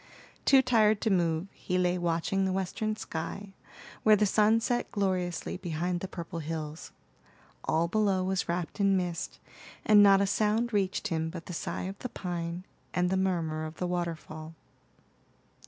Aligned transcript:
Too 0.45 0.63
tired 0.63 0.99
to 1.01 1.11
move, 1.11 1.45
he 1.53 1.77
lay 1.77 1.95
watching 1.99 2.43
the 2.43 2.51
western 2.51 2.95
sky, 2.95 3.53
where 4.01 4.15
the 4.15 4.25
sun 4.25 4.59
set 4.59 4.89
gloriously 4.91 5.57
behind 5.57 5.99
the 5.99 6.07
purple 6.07 6.39
hills. 6.39 6.91
All 7.65 7.87
below 7.87 8.23
was 8.23 8.49
wrapped 8.49 8.79
in 8.79 8.97
mist, 8.97 9.37
and 9.85 10.01
not 10.01 10.19
a 10.19 10.25
sound 10.25 10.73
reached 10.73 11.09
him 11.09 11.29
but 11.29 11.45
the 11.45 11.53
sigh 11.53 11.83
of 11.83 11.99
the 11.99 12.09
pine, 12.09 12.65
and 12.95 13.11
the 13.11 13.15
murmur 13.15 13.63
of 13.63 13.75
the 13.75 13.85
waterfall. 13.85 14.55